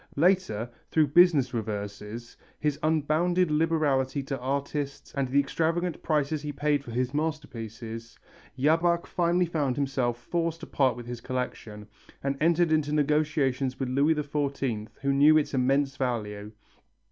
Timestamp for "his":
2.59-2.79, 6.89-7.13, 11.05-11.21